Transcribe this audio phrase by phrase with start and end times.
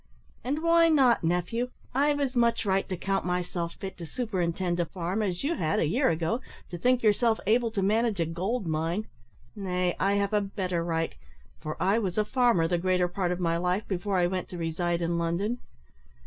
[0.43, 1.69] "And why not, nephew?
[1.93, 5.77] I've as much right to count myself fit to superintend a farm, as you had,
[5.77, 9.05] a year ago, to think yourself able to manage a gold mine.
[9.55, 11.13] Nay, I have a better right
[11.59, 14.57] for I was a farmer the greater part of my life before I went to
[14.57, 15.59] reside in London.